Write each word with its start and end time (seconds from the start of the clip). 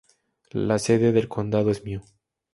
La 0.53 0.79
sede 0.79 1.11
del 1.11 1.27
condado 1.27 1.69
es 1.69 1.85
Mio. 1.85 2.01